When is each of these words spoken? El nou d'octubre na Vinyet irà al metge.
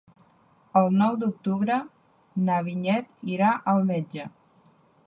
El 0.79 0.89
nou 1.01 1.17
d'octubre 1.25 1.77
na 2.49 2.59
Vinyet 2.71 3.25
irà 3.37 3.53
al 3.77 3.89
metge. 3.93 4.29